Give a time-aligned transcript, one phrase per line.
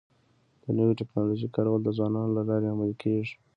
[0.63, 3.33] د نوې ټکنالوژۍ کارول د ځوانانو له لارې عملي کيږي.